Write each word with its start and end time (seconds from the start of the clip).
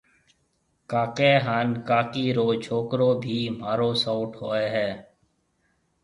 ڪاڪيَ 0.91 1.31
هانَ 1.45 1.67
ڪاڪِي 1.89 2.25
رو 2.37 2.47
ڇوڪرو 2.65 3.09
ڀِي 3.23 3.39
مهارو 3.57 3.89
سئوٽ 4.03 4.31
هوئي 4.41 4.65
هيَ 4.75 4.89